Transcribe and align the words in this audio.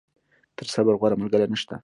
تر 0.57 0.67
صبر، 0.73 0.93
غوره 0.99 1.15
ملګری 1.21 1.47
نشته. 1.53 1.75